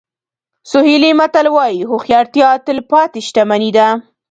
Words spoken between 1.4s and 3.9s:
وایي هوښیارتیا تلپاتې شتمني ده.